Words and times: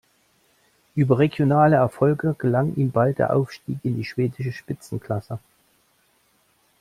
Über 0.95 1.19
regionale 1.19 1.75
Erfolge 1.75 2.33
gelang 2.39 2.75
ihm 2.75 2.89
bald 2.89 3.19
der 3.19 3.35
Aufstieg 3.35 3.77
in 3.83 3.97
die 3.97 4.03
schwedische 4.03 4.51
Spitzenklasse. 4.51 5.37